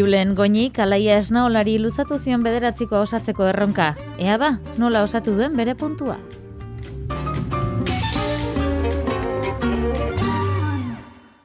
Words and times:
Julen 0.00 0.32
Goñi 0.34 0.70
kalaia 0.72 1.18
esnaolari 1.20 1.74
luzatu 1.76 2.16
zion 2.24 2.40
bederatziko 2.40 3.02
osatzeko 3.04 3.44
erronka. 3.50 3.92
Ea 4.16 4.38
ba, 4.40 4.56
nola 4.80 5.02
osatu 5.04 5.34
duen 5.36 5.52
bere 5.58 5.74
puntua. 5.76 6.16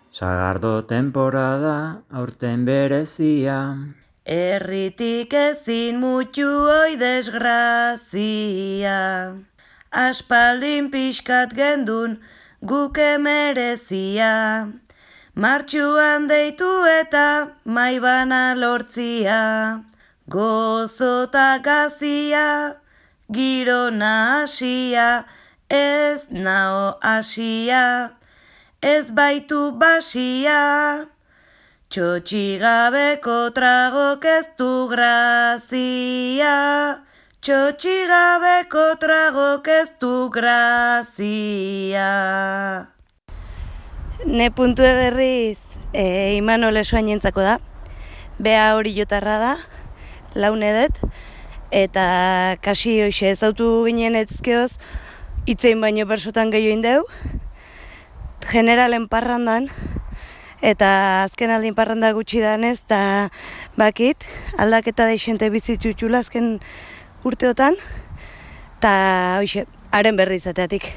Sagardo 0.10 0.88
temporada 0.88 2.00
aurten 2.10 2.64
berezia. 2.64 3.76
Erritik 4.24 5.36
ezin 5.36 6.00
mutu 6.00 6.48
oi 6.78 6.96
desgrazia. 6.96 8.96
Aspaldin 9.92 10.88
pixkat 10.96 11.52
gendun 11.60 12.24
guke 12.64 13.20
merezia. 13.20 14.72
Martxuan 15.36 16.30
deitu 16.32 16.88
eta 16.88 17.52
maibana 17.66 18.56
lortzia. 18.56 19.84
Gozota 20.30 21.60
gazia, 21.60 22.80
giro 23.30 23.90
nahasia, 23.92 25.26
ez 25.70 26.32
nao 26.32 26.96
asia, 27.04 28.16
ez 28.82 29.12
baitu 29.12 29.76
basia. 29.76 31.12
Txotxigabeko 31.92 33.52
tragok 33.52 34.24
ez 34.24 34.48
du 34.58 34.88
grazia. 34.88 36.56
Txotxigabeko 37.44 38.96
tragok 39.04 39.68
ez 39.68 39.90
du 40.00 40.30
grazia. 40.32 42.12
Ne 44.26 44.50
puntue 44.50 44.90
berriz, 44.98 45.60
e, 45.94 46.34
Imanol 46.34 46.80
esoainentzako 46.82 47.44
da. 47.46 47.60
Bea 48.42 48.72
hori 48.74 48.96
jotarra 48.96 49.36
da, 49.38 49.52
launedet, 50.34 50.98
eta 51.70 52.58
kasi 52.66 52.96
hoxe 53.06 53.30
ezautu 53.36 53.70
ginen 53.86 54.18
etzkeoz, 54.18 54.80
itzein 55.46 55.78
baino 55.78 56.08
bersotan 56.10 56.50
gehiago 56.50 56.74
indeu, 56.74 57.06
generalen 58.50 59.06
parrandan, 59.14 59.70
eta 60.66 60.90
azken 61.30 61.54
aldin 61.54 61.78
parranda 61.78 62.10
gutxi 62.18 62.42
danez, 62.42 62.80
eta 62.82 63.30
bakit, 63.78 64.26
aldaketa 64.58 65.06
deixente 65.06 65.54
bizitutxula 65.54 66.26
azken 66.26 66.56
urteotan, 67.22 67.78
eta 68.80 68.94
hoxe, 69.38 69.70
haren 69.94 70.18
berri 70.18 70.42
izateatik. 70.42 70.96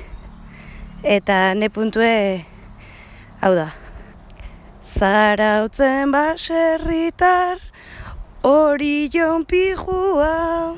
Eta 1.04 1.52
ne 1.54 1.68
puntue, 1.68 2.14
hau 3.40 3.54
da, 3.54 3.68
zarautzen 4.82 6.10
baserritar, 6.10 7.60
hori 8.42 9.08
jon 9.14 9.44
pijua. 9.46 10.74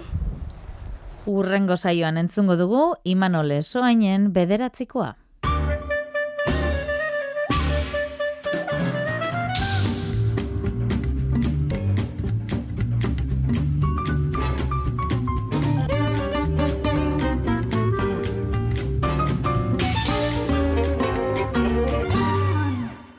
Urrengo 1.31 1.77
saioan 1.77 2.19
entzungo 2.20 2.56
dugu 2.61 2.83
Imanol 3.05 3.62
Soainen 3.62 4.33
bederatzikoa. 4.33 5.14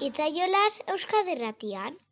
Itzaiolas 0.01 0.81
Euskaderratian. 0.89 2.01